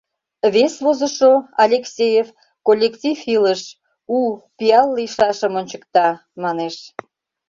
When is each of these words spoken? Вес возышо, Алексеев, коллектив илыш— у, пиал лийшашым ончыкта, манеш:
Вес 0.53 0.73
возышо, 0.85 1.33
Алексеев, 1.65 2.27
коллектив 2.67 3.17
илыш— 3.35 3.61
у, 4.17 4.19
пиал 4.57 4.87
лийшашым 4.97 5.53
ончыкта, 5.59 6.07
манеш: 6.43 6.75